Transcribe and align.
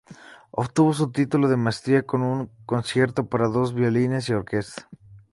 Obtuvo 0.49 0.93
su 0.95 1.11
título 1.11 1.47
de 1.47 1.57
Maestría 1.57 2.01
con 2.07 2.23
un 2.23 2.49
"Concierto 2.65 3.27
para 3.29 3.49
dos 3.49 3.75
violines 3.75 4.29
y 4.29 4.33
orquesta". 4.33 4.89